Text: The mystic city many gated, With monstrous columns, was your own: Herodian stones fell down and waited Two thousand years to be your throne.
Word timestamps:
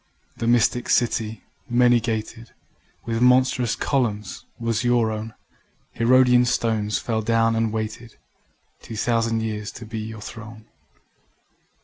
The 0.37 0.47
mystic 0.47 0.89
city 0.89 1.43
many 1.69 1.99
gated, 1.99 2.53
With 3.05 3.21
monstrous 3.21 3.75
columns, 3.75 4.45
was 4.57 4.83
your 4.83 5.11
own: 5.11 5.35
Herodian 5.91 6.45
stones 6.45 6.97
fell 6.97 7.21
down 7.21 7.55
and 7.55 7.71
waited 7.71 8.17
Two 8.81 8.95
thousand 8.95 9.41
years 9.41 9.71
to 9.73 9.85
be 9.85 9.99
your 9.99 10.19
throne. 10.21 10.65